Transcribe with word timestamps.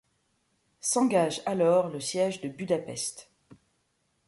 S'engage 0.79 1.43
alors 1.45 1.89
le 1.89 1.99
siège 1.99 2.41
de 2.41 2.49
Budapest. 2.49 3.29